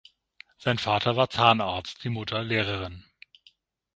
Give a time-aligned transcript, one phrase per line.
[0.57, 3.03] Sein Vater war Zahnarzt, die Mutter Lehrerin.